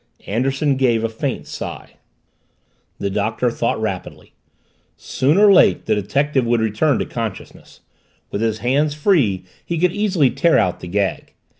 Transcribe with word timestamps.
Anderson 0.25 0.77
gave 0.77 1.03
a 1.03 1.09
faint 1.09 1.45
sigh. 1.45 1.91
The 2.97 3.11
Doctor 3.11 3.51
thought 3.51 3.79
rapidly. 3.79 4.33
Soon 4.97 5.37
or 5.37 5.53
late 5.53 5.85
the 5.85 5.93
detective 5.93 6.43
would 6.43 6.59
return 6.59 6.97
to 6.97 7.05
consciousness 7.05 7.81
with 8.31 8.41
his 8.41 8.57
hands 8.65 8.95
free 8.95 9.45
he 9.63 9.77
could 9.77 9.91
easily 9.93 10.31
tear 10.31 10.57
out 10.57 10.79
the 10.79 10.87
gag. 10.87 11.35